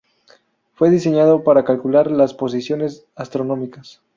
[0.73, 4.01] Fue diseñado para calcular las posiciones astronómicas.